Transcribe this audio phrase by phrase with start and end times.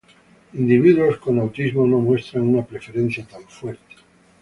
[0.61, 3.97] Individuos con autismo no muestran una preferencia tan fuerte.